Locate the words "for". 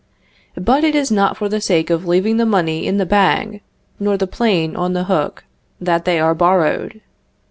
1.37-1.47